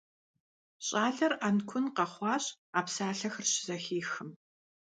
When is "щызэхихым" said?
3.51-4.29